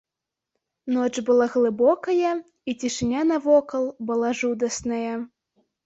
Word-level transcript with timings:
Ноч 0.95 1.11
была 1.27 1.47
глыбокая, 1.57 2.33
і 2.73 2.77
цішыня 2.83 3.21
навокал 3.35 3.83
была 4.09 4.29
жудасная. 4.45 5.15